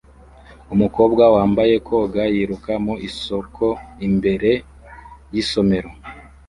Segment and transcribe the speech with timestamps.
[0.73, 3.65] Umukobwa wambaye koga yiruka mu isoko
[4.07, 4.51] imbere
[5.33, 5.89] yisomero